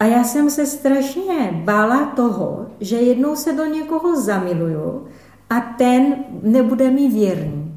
[0.00, 5.06] A já jsem se strašně bála toho, že jednou se do někoho zamiluju
[5.50, 7.71] a ten nebude mi věrný.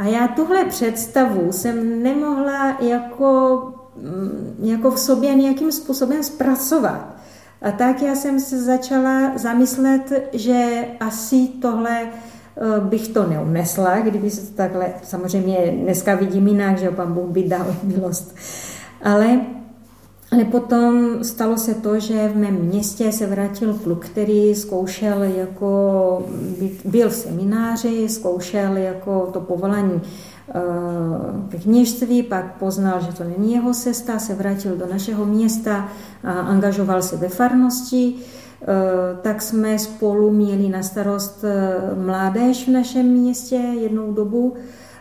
[0.00, 3.62] A já tuhle představu jsem nemohla jako,
[3.96, 7.16] mm, jako v sobě nějakým způsobem zpracovat.
[7.62, 14.30] A tak já jsem se začala zamyslet, že asi tohle eh, bych to neunesla, kdyby
[14.30, 18.36] se to takhle, samozřejmě dneska vidím jinak, že pan Bůh by dal milost.
[19.02, 19.40] Ale
[20.32, 26.26] ale potom stalo se to, že v mém městě se vrátil kluk, který zkoušel jako,
[26.84, 30.00] byl v semináři, zkoušel jako to povolání
[31.50, 35.88] ke eh, kněžství, pak poznal, že to není jeho cesta, se vrátil do našeho města
[36.24, 38.66] a angažoval se ve farnosti, eh,
[39.22, 44.54] tak jsme spolu měli na starost eh, mládež v našem městě jednou dobu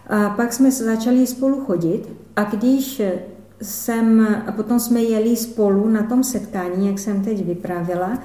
[0.08, 2.10] a pak jsme se začali spolu chodit.
[2.36, 3.02] A když
[3.62, 8.20] jsem, a potom jsme jeli spolu na tom setkání, jak jsem teď vyprávěla.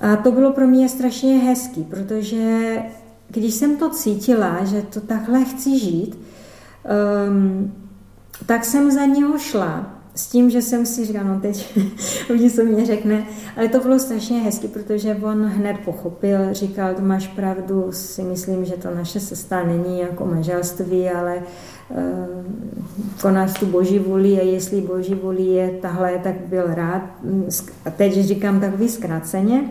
[0.00, 2.76] A to bylo pro mě strašně hezký, protože
[3.28, 6.18] když jsem to cítila, že to takhle chci žít,
[7.28, 7.72] um,
[8.46, 11.78] tak jsem za něho šla s tím, že jsem si říkala, no teď
[12.30, 17.02] uvidí, co mě řekne, ale to bylo strašně hezky, protože on hned pochopil, říkal, to
[17.02, 21.42] máš pravdu, si myslím, že to naše sesta není jako manželství, ale
[23.22, 27.02] konáš tu boží vůli a jestli boží vůli je tahle, tak byl rád.
[27.84, 29.64] A teď říkám takový zkráceně.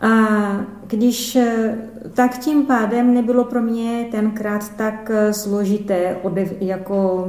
[0.00, 0.10] A
[0.86, 1.38] když
[2.14, 7.28] tak tím pádem nebylo pro mě tenkrát tak složité odev, jako,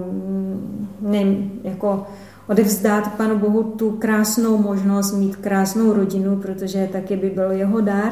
[1.01, 1.23] ne,
[1.63, 2.07] jako
[2.47, 8.11] odevzdát Panu Bohu tu krásnou možnost mít krásnou rodinu, protože taky by byl jeho dár.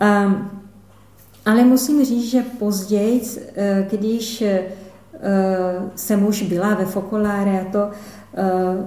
[0.00, 0.34] A,
[1.46, 3.22] ale musím říct, že později,
[3.90, 4.91] když Eh,
[5.94, 7.90] jsem už byla ve Fokoláre a to,
[8.34, 8.86] eh,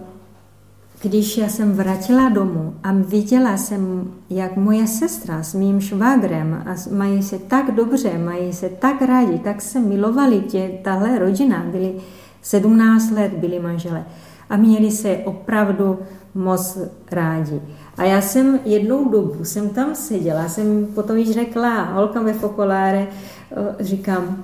[1.01, 6.95] když já jsem vrátila domů a viděla jsem, jak moje sestra s mým švágrem a
[6.95, 11.95] mají se tak dobře, mají se tak rádi, tak se milovali tě, tahle rodina, byli
[12.41, 14.05] 17 let, byli manžele
[14.49, 15.99] a měli se opravdu
[16.35, 16.77] moc
[17.11, 17.61] rádi.
[17.97, 23.07] A já jsem jednou dobu, jsem tam seděla, jsem potom již řekla holkám ve Fokoláre,
[23.51, 24.43] eh, říkám,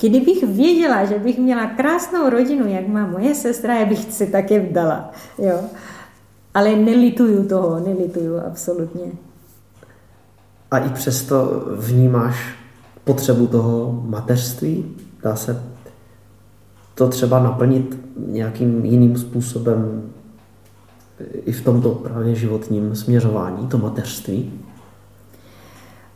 [0.00, 4.60] Kdybych věděla, že bych měla krásnou rodinu, jak má moje sestra, já bych si také
[4.60, 5.10] vdala.
[5.38, 5.60] Jo.
[6.54, 9.12] Ale nelituju toho, nelituju absolutně.
[10.70, 12.54] A i přesto vnímáš
[13.04, 14.96] potřebu toho mateřství?
[15.22, 15.62] Dá se
[16.94, 20.10] to třeba naplnit nějakým jiným způsobem
[21.44, 24.52] i v tomto právě životním směřování, to mateřství?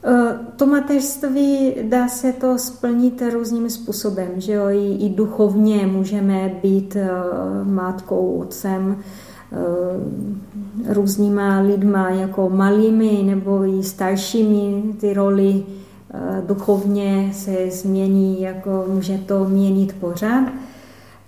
[0.05, 6.55] Eh, to mateřství dá se to splnit různým způsobem, že jo, i, i duchovně můžeme
[6.63, 7.11] být eh,
[7.65, 8.99] matkou, otcem,
[9.53, 15.65] eh, různýma lidma, jako malými nebo i staršími, ty roli
[16.47, 20.45] duchovně se změní, jako může to měnit pořád.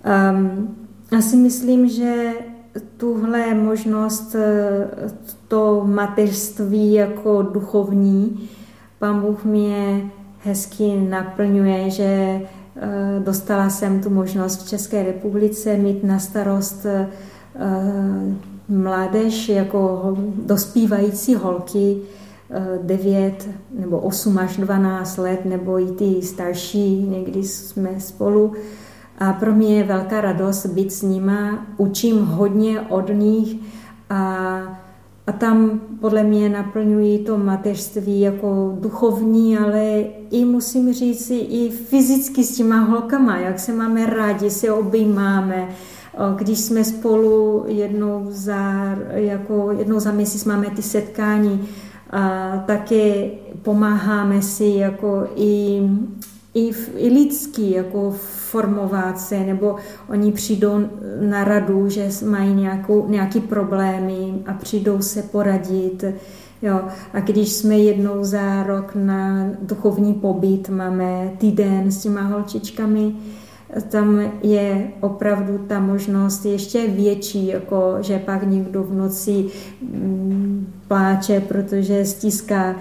[0.05, 0.69] Ehm,
[1.13, 2.33] já si myslím, že
[2.97, 4.37] tuhle možnost,
[5.49, 8.49] to mateřství jako duchovní,
[8.99, 12.41] Pán Bůh mě hezky naplňuje, že eh,
[13.25, 17.09] dostala jsem tu možnost v České republice mít na starost eh,
[18.69, 20.13] mládež jako
[20.47, 21.97] dospívající holky
[22.83, 28.53] 9 eh, nebo 8 až 12 let, nebo i ty starší, někdy jsme spolu.
[29.19, 33.57] A pro mě je velká radost být s nima, učím hodně od nich
[34.11, 34.84] a
[35.27, 41.71] a tam podle mě naplňují to mateřství jako duchovní, ale i musím říct si i
[41.71, 45.69] fyzicky s těma holkama, jak se máme rádi, se obejmáme
[46.37, 51.69] Když jsme spolu jednou za, jako jednou za měsíc máme ty setkání,
[52.11, 53.31] a také
[53.63, 55.83] pomáháme si jako i,
[56.55, 58.15] i, i lidsky jako
[58.55, 59.77] formovat se, nebo
[60.09, 60.89] oni přijdou
[61.21, 66.05] na radu, že mají nějakou, nějaký problémy a přijdou se poradit.
[66.63, 66.81] Jo.
[67.13, 73.15] A když jsme jednou za rok na duchovní pobyt, máme týden s těma holčičkami,
[73.89, 79.47] tam je opravdu ta možnost ještě větší, jako že pak někdo v noci
[79.83, 82.77] mm, pláče, protože stiská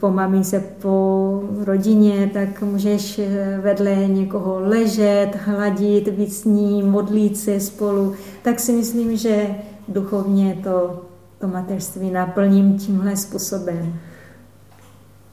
[0.00, 7.36] po mamince, po rodině, tak můžeš eh, vedle někoho ležet, hladit, být s ní, modlit
[7.36, 8.14] se spolu.
[8.42, 9.46] Tak si myslím, že
[9.88, 11.02] duchovně to,
[11.38, 13.94] to mateřství naplním tímhle způsobem.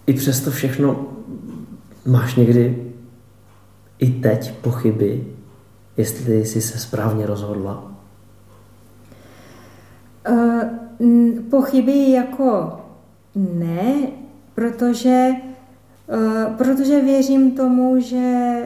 [0.08, 1.06] I přesto všechno
[2.06, 2.92] máš někdy
[4.00, 5.28] i teď pochyby,
[5.98, 7.92] jestli jsi se správně rozhodla?
[10.30, 10.64] Uh,
[11.50, 12.82] pochyby jako
[13.36, 14.08] ne,
[14.56, 15.30] protože,
[16.08, 18.58] uh, protože věřím tomu, že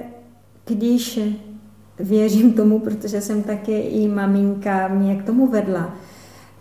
[0.66, 1.20] když
[2.00, 5.96] věřím tomu, protože jsem také i maminka mě k tomu vedla,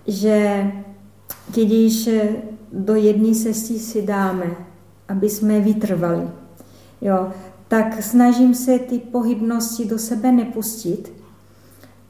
[0.06, 0.66] že
[1.54, 2.08] když
[2.72, 4.46] do jedné cesty si dáme,
[5.08, 6.28] aby jsme vytrvali,
[7.00, 7.28] jo,
[7.68, 11.12] tak snažím se ty pohybnosti do sebe nepustit,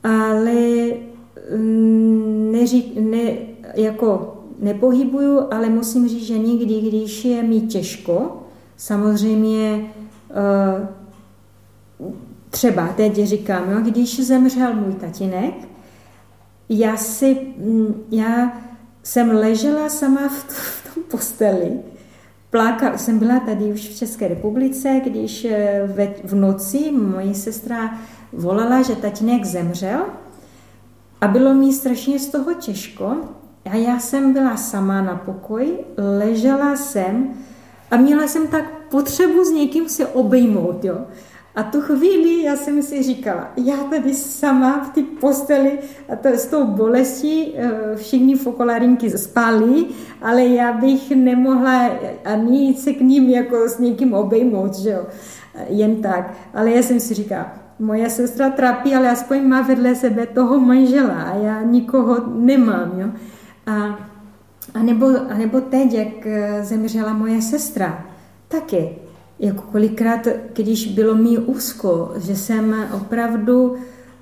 [0.03, 0.87] ale
[1.57, 3.37] mm, neří, ne,
[3.75, 8.43] jako nepohybuju, ale musím říct, že někdy, když je mi těžko,
[8.77, 9.87] samozřejmě
[10.31, 10.89] eh,
[12.51, 15.55] třeba teď říkám, jo, když zemřel můj tatínek,
[16.69, 18.63] já, si, mm, já
[19.03, 21.81] jsem ležela sama v, tom posteli
[22.51, 27.99] Pláka, jsem byla tady už v České republice, když eh, ve, v noci moje sestra
[28.33, 30.05] volala, že tatínek zemřel
[31.21, 33.17] a bylo mi strašně z toho těžko.
[33.71, 35.85] A já jsem byla sama na pokoji,
[36.19, 37.35] ležela jsem
[37.91, 40.85] a měla jsem tak potřebu s někým se obejmout.
[40.85, 40.99] Jo.
[41.55, 45.79] A tu chvíli já jsem si říkala, já tady sama v té posteli
[46.13, 49.87] a to, s tou bolestí eh, všichni fokolárinky spálí,
[50.23, 51.91] ale já bych nemohla
[52.25, 55.07] ani se k ním jako s někým obejmout, že jo,
[55.69, 56.35] jen tak.
[56.55, 61.23] Ale já jsem si říkala, moje sestra trápí, ale aspoň má vedle sebe toho manžela
[61.23, 63.09] a já nikoho nemám, jo.
[63.67, 63.99] A,
[64.75, 68.05] a, nebo, a nebo teď, jak eh, zemřela moje sestra,
[68.49, 68.89] taky
[69.39, 73.77] jako kolikrát, když bylo mi úzko, že jsem opravdu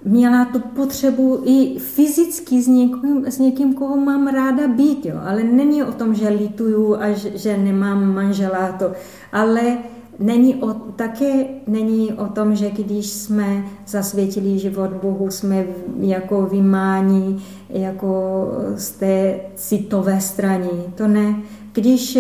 [0.05, 5.21] měla tu potřebu i fyzicky s někým, s někým, koho mám ráda být, jo.
[5.25, 8.93] ale není o tom, že lituju a že, že nemám manžela, to,
[9.33, 9.79] ale
[10.23, 15.67] není o, také není o tom, že když jsme zasvětili život Bohu, jsme
[16.01, 18.45] jako vymáni jako
[18.77, 20.71] z té citové strany.
[20.95, 21.37] To ne.
[21.73, 22.19] Když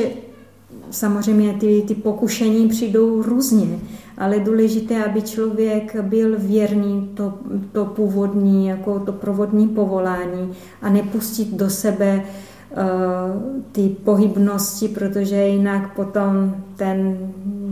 [0.91, 3.79] samozřejmě ty, ty pokušení přijdou různě,
[4.19, 7.35] ale důležité, aby člověk byl věrný to,
[7.73, 12.23] to původní, jako to provodní povolání a nepustit do sebe
[12.71, 17.19] uh, ty pohybnosti, protože jinak potom ten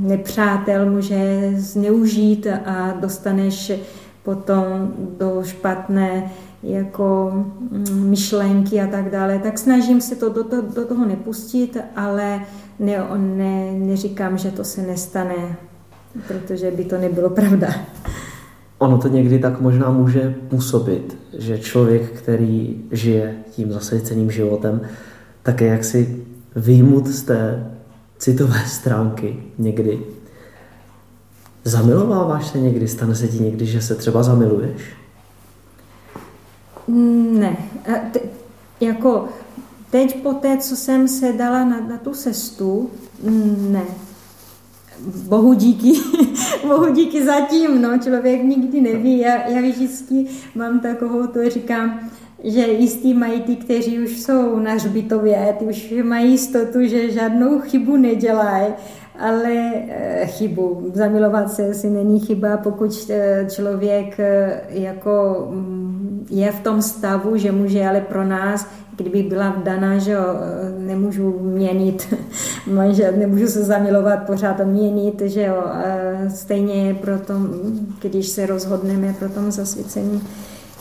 [0.01, 3.72] nepřátel může zneužít a dostaneš
[4.22, 6.30] potom do špatné
[6.62, 7.32] jako
[7.70, 12.40] mm, myšlenky a tak dále, tak snažím se to do, to, do toho nepustit, ale
[12.78, 15.57] ne, ne, neříkám, že to se nestane,
[16.28, 17.68] protože by to nebylo pravda.
[18.78, 24.80] Ono to někdy tak možná může působit, že člověk, který žije tím zasvěceným životem,
[25.42, 26.24] tak je jaksi
[26.57, 27.70] výjimut z té
[28.20, 30.00] citové stránky někdy.
[31.64, 32.88] Zamilováváš se někdy?
[32.88, 34.82] Stane se ti někdy, že se třeba zamiluješ?
[36.88, 37.56] Ne.
[38.12, 38.20] Te,
[38.80, 39.28] jako
[39.90, 42.90] teď po té, co jsem se dala na, na tu cestu,
[43.70, 43.84] ne.
[45.28, 45.92] Bohu díky,
[46.68, 49.18] bohu díky zatím, no, člověk nikdy neví.
[49.18, 52.10] Já, já vždycky mám takovou, to říkám,
[52.45, 57.61] že jistý mají ty, kteří už jsou na hřbitově, ty už mají jistotu, že žádnou
[57.61, 58.72] chybu nedělají,
[59.18, 60.91] ale eh, chybu.
[60.95, 67.36] Zamilovat se si není chyba, pokud eh, člověk eh, jako mm, je v tom stavu,
[67.36, 68.66] že může, ale pro nás,
[68.97, 70.16] kdyby byla vdaná, že
[70.78, 72.14] nemůžu měnit
[72.72, 75.64] manžel, nemůžu se zamilovat pořád měnit, že jo,
[76.28, 77.51] stejně pro tom,
[78.01, 80.22] když se rozhodneme pro tom zasvěcení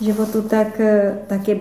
[0.02, 0.82] životu, tak
[1.28, 1.60] taky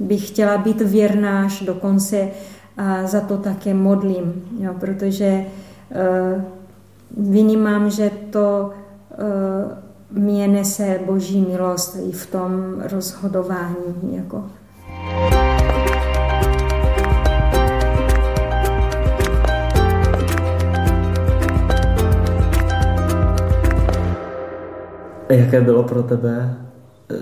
[0.00, 2.28] bych chtěla být věrná až do konce
[2.76, 6.42] a za to také modlím, jo, protože uh,
[7.30, 8.70] vnímám, že to
[10.10, 12.50] uh, mě nese boží milost i v tom
[12.90, 13.94] rozhodování.
[14.12, 14.44] Jako.
[25.28, 26.73] Jaké bylo pro tebe eh,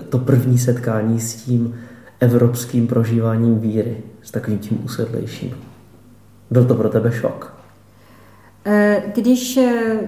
[0.09, 1.75] to první setkání s tím
[2.19, 5.53] evropským prožíváním víry, s takovým tím usedlejším?
[6.51, 7.53] Byl to pro tebe šok?
[8.65, 9.99] Eh, když eh,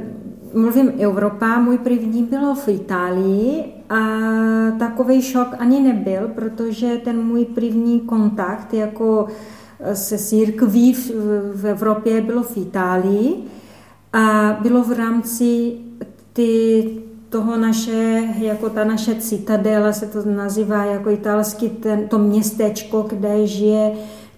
[0.53, 3.99] mluvím Evropa, můj první bylo v Itálii a
[4.79, 9.27] takový šok ani nebyl, protože ten můj první kontakt jako
[9.93, 11.11] se církví v,
[11.53, 13.35] v Evropě bylo v Itálii
[14.13, 15.77] a bylo v rámci
[16.33, 16.87] ty
[17.35, 23.47] toho naše, jako ta naše citadela se to nazývá jako italsky, ten, to městečko, kde
[23.47, 23.91] žije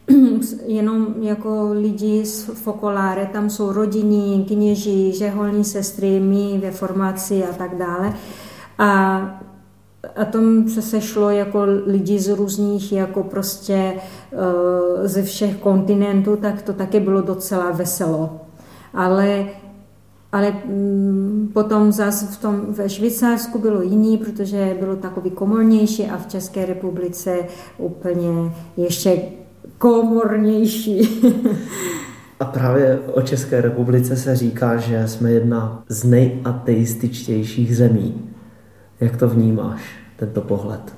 [0.65, 7.53] jenom jako lidi z Fokoláre, tam jsou rodiny, kněží, žeholní sestry, my ve formaci a
[7.53, 8.13] tak dále.
[8.77, 9.21] A,
[10.15, 16.61] a tom se sešlo jako lidi z různých, jako prostě uh, ze všech kontinentů, tak
[16.61, 18.39] to také bylo docela veselo.
[18.93, 19.45] Ale
[20.31, 26.17] ale mm, potom zase v tom, ve Švýcarsku bylo jiný, protože bylo takový komornější a
[26.17, 27.37] v České republice
[27.77, 29.21] úplně ještě
[29.77, 31.21] komornější.
[32.39, 38.29] a právě o České republice se říká, že jsme jedna z nejateističtějších zemí.
[38.99, 39.81] Jak to vnímáš,
[40.15, 40.93] tento pohled?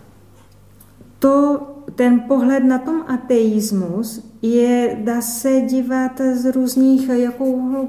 [1.20, 1.62] To,
[1.96, 7.46] ten pohled na tom ateismus je, dá se dívat z různých jako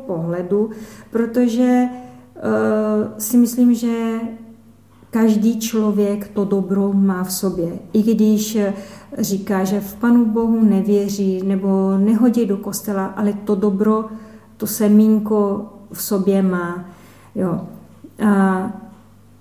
[0.07, 0.71] pohledu,
[1.11, 4.21] protože uh, si myslím, že
[5.11, 7.79] každý člověk to dobro má v sobě.
[7.93, 8.59] I když
[9.19, 14.05] říká, že v Panu Bohu nevěří nebo nehodí do kostela, ale to dobro,
[14.57, 16.85] to semínko v sobě má.
[17.35, 17.61] Jo.
[18.27, 18.73] A,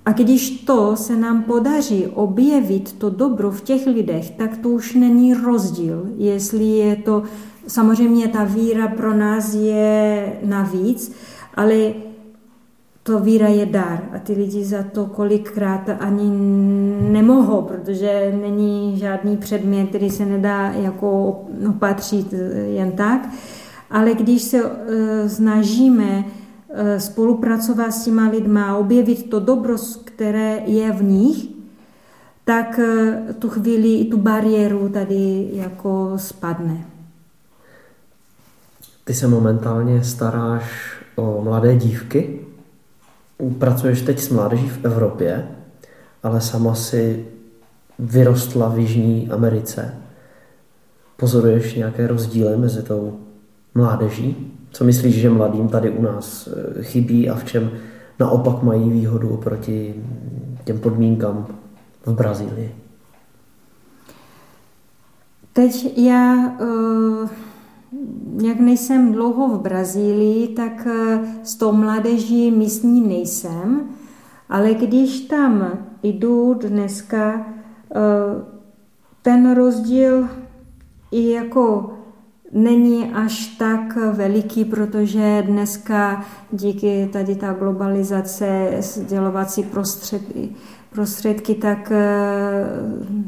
[0.10, 4.96] a když to se nám podaří objevit to dobro v těch lidech, tak to už
[4.96, 7.24] není rozdíl, jestli je to,
[7.68, 11.12] samozřejmě ta víra pro nás je navíc,
[11.56, 11.94] ale
[13.04, 16.30] to víra je dar a ty lidi za to kolikrát ani
[17.12, 21.40] nemohou, protože není žádný předmět, který se nedá jako
[21.70, 22.34] opatřit
[22.74, 23.30] jen tak.
[23.92, 24.72] Ale když se uh,
[25.28, 26.49] snažíme uh,
[26.98, 31.48] spolupracovat s těma lidma, objevit to dobro, které je v nich,
[32.46, 36.86] tak uh, tu chvíli i tu bariéru tady jako spadne.
[39.04, 42.40] Ty se momentálně staráš o mladé dívky,
[43.60, 45.48] pracuješ teď s mládeží v Evropě,
[46.24, 47.26] ale sama si
[48.00, 49.94] vyrostla v Jižní Americe.
[51.18, 53.20] Pozoruješ nějaké rozdíly mezi tou
[53.76, 54.59] mládeží?
[54.72, 57.72] Co myslíš, že mladým tady u nás eh, chybí a v čem
[58.20, 59.96] naopak mají výhodu oproti
[60.64, 61.48] těm podmínkám
[62.06, 62.76] v Brazílii?
[65.54, 67.30] Teď já uh
[68.42, 73.82] jak nejsem dlouho v Brazílii, tak eh, s tou mládeží místní nejsem,
[74.50, 75.70] ale když tam
[76.04, 77.46] jdu dneska,
[77.96, 78.00] eh,
[79.22, 80.28] ten rozdíl
[81.12, 81.94] i jako
[82.52, 90.50] není až tak veliký, protože dneska díky tady ta globalizace, sdělovací prostředky,
[90.92, 92.06] prostředky, tak eh,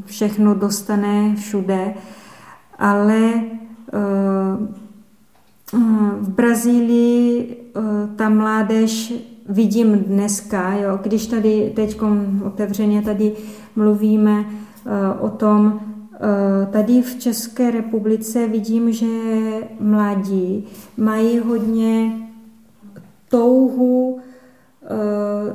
[0.04, 1.94] všechno dostane všude.
[2.78, 3.42] Ale
[6.20, 7.80] v Brazílii eh,
[8.16, 9.14] ta mládež
[9.48, 12.00] vidím dneska, jo, když tady teď
[12.44, 13.32] otevřeně tady
[13.76, 15.91] mluvíme eh, o tom, eh,
[16.70, 19.06] tady v České republice vidím, že
[19.80, 20.66] mladí
[20.96, 22.12] mají hodně
[23.28, 24.20] touhu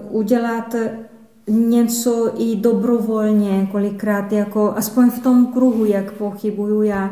[0.09, 0.76] udělat
[1.47, 7.11] něco i dobrovolně, kolikrát jako, aspoň v tom kruhu, jak pochybuju já,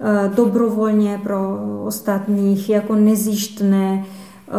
[0.00, 4.52] Eh, dobrovolně pro ostatních, jako nezjištné, eh,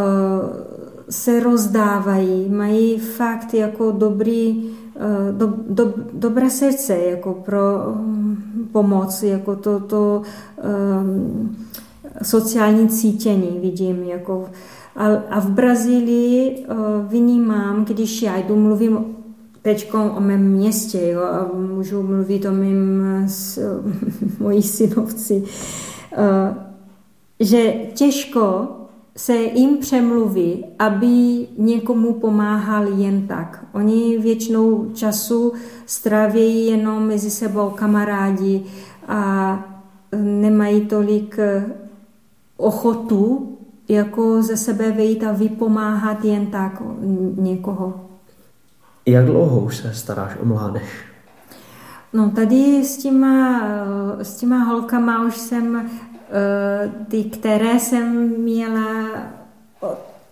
[1.10, 4.85] se rozdávají, mají fakt jako dobrý, eh,
[5.32, 7.60] do, do, dobré srdce jako pro
[7.96, 10.22] hm, pomoc, jako to, to
[11.02, 11.58] um,
[12.24, 14.04] sociální cítění vidím.
[14.04, 14.46] Jako,
[14.96, 16.76] a, a v Brazílii uh,
[17.08, 19.16] vnímám, když já jdu, mluvím
[19.66, 23.60] teď o mém městě jo, a můžu mluvit o mým s,
[24.40, 25.44] mojí synovci,
[26.14, 26.56] eh,
[27.40, 28.68] že těžko
[29.18, 33.66] se jim přemluví, aby někomu pomáhal jen tak.
[33.74, 35.54] Oni většinou času
[35.86, 38.64] strávějí jenom mezi sebou kamarádi
[39.08, 39.60] a
[40.22, 41.40] nemají tolik
[42.58, 43.52] ochotu
[43.88, 46.82] jako ze sebe vejít a vypomáhat jen tak
[47.38, 48.06] někoho.
[49.06, 50.84] Jak dlouho už se staráš o mládež?
[52.14, 53.62] No tady s těma,
[54.22, 55.90] s těma holkama už jsem,
[57.08, 59.08] ty, které jsem měla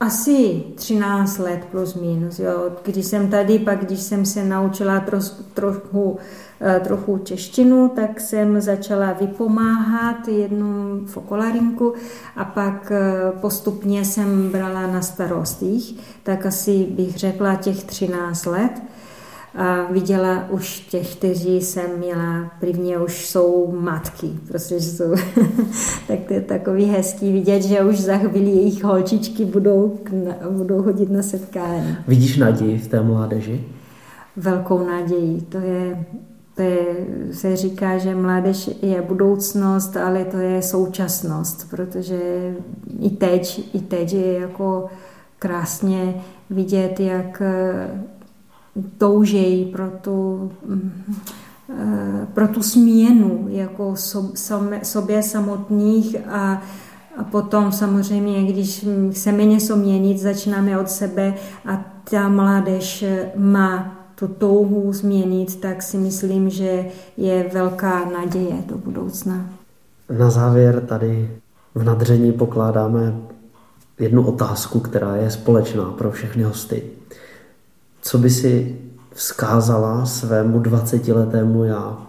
[0.06, 2.40] asi 13 let plus minus.
[2.40, 2.72] Jo.
[2.84, 6.18] Když jsem tady, pak když jsem se naučila trošku, trochu,
[6.62, 11.94] eh, trochu češtinu, tak jsem začala vypomáhat jednu fokolarinku
[12.36, 18.72] a pak eh, postupně jsem brala na starostích, tak asi bych řekla těch 13 let
[19.56, 25.16] a viděla už těch, kteří jsem měla, prvně už jsou matky, protože jsou,
[26.08, 30.00] tak to je takový hezký vidět, že už za chvíli jejich holčičky budou,
[30.50, 31.98] budou hodit na setkání.
[32.08, 33.64] Vidíš naději v té mládeži?
[34.36, 36.06] Velkou naději, to je,
[36.56, 36.86] to je,
[37.32, 42.20] se říká, že mládež je budoucnost, ale to je současnost, protože
[43.00, 44.86] i teď, i teď je jako
[45.40, 46.16] krásně
[46.50, 47.42] vidět, jak
[48.98, 50.52] toužejí pro tu,
[51.70, 53.96] eh, pro tu směnu jako
[54.84, 56.62] sobě samotných a,
[57.18, 61.34] a potom samozřejmě, když chceme něco měnit, začínáme od sebe
[61.66, 63.06] a ta mládež
[63.36, 66.86] má tu touhu změnit, tak si myslím, že
[67.18, 69.50] je velká naděje do budoucna.
[70.18, 71.32] Na závěr tady
[71.76, 73.16] v nadření pokládáme
[74.00, 76.84] jednu otázku, která je společná pro všechny hosty.
[78.04, 78.82] Co by si
[79.14, 82.08] vzkázala svému 20-letému já,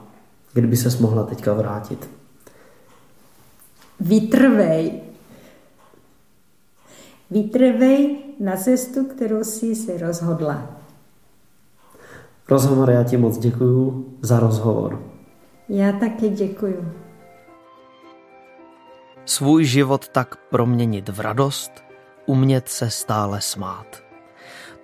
[0.53, 2.11] kdyby se mohla teďka vrátit?
[4.01, 5.01] Vytrvej.
[7.30, 10.66] Vytrvej na cestu, kterou jsi se rozhodla.
[12.49, 15.03] Rosa já ti moc děkuju za rozhovor.
[15.68, 16.92] Já taky děkuju.
[19.24, 21.72] Svůj život tak proměnit v radost,
[22.26, 24.04] umět se stále smát.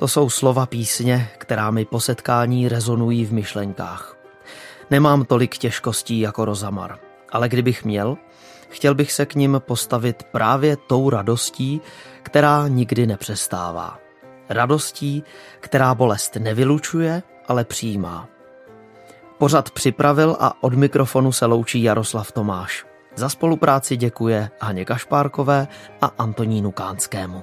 [0.00, 4.16] To jsou slova písně, která mi po setkání rezonují v myšlenkách.
[4.90, 6.98] Nemám tolik těžkostí jako Rozamar,
[7.32, 8.16] ale kdybych měl,
[8.68, 11.80] chtěl bych se k ním postavit právě tou radostí,
[12.22, 13.98] která nikdy nepřestává.
[14.48, 15.24] Radostí,
[15.60, 18.28] která bolest nevylučuje, ale přijímá.
[19.38, 22.86] Pořad připravil a od mikrofonu se loučí Jaroslav Tomáš.
[23.16, 25.68] Za spolupráci děkuje Haně Kašpárkové
[26.00, 27.42] a Antonínu Kánskému.